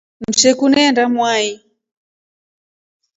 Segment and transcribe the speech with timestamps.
[0.29, 1.47] Usheku neenda mwai.